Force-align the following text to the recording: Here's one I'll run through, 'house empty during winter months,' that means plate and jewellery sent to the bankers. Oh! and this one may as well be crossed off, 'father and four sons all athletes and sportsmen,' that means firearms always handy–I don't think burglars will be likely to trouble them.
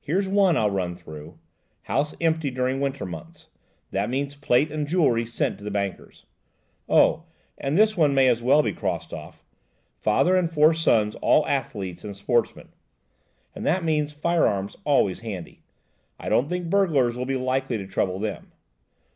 Here's 0.00 0.26
one 0.26 0.56
I'll 0.56 0.68
run 0.72 0.96
through, 0.96 1.38
'house 1.82 2.16
empty 2.20 2.50
during 2.50 2.80
winter 2.80 3.06
months,' 3.06 3.50
that 3.92 4.10
means 4.10 4.34
plate 4.34 4.72
and 4.72 4.84
jewellery 4.84 5.24
sent 5.24 5.58
to 5.58 5.64
the 5.64 5.70
bankers. 5.70 6.26
Oh! 6.88 7.26
and 7.56 7.78
this 7.78 7.96
one 7.96 8.14
may 8.16 8.26
as 8.26 8.42
well 8.42 8.62
be 8.64 8.72
crossed 8.72 9.12
off, 9.14 9.44
'father 10.00 10.34
and 10.34 10.50
four 10.50 10.74
sons 10.74 11.14
all 11.22 11.46
athletes 11.46 12.02
and 12.02 12.16
sportsmen,' 12.16 12.74
that 13.54 13.84
means 13.84 14.12
firearms 14.12 14.74
always 14.82 15.20
handy–I 15.20 16.28
don't 16.28 16.48
think 16.48 16.68
burglars 16.68 17.16
will 17.16 17.24
be 17.24 17.36
likely 17.36 17.78
to 17.78 17.86
trouble 17.86 18.18
them. 18.18 18.50